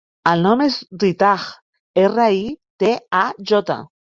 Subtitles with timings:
[0.29, 1.45] El nom és Ritaj:
[2.07, 2.45] erra, i,
[2.85, 3.79] te, a, jota.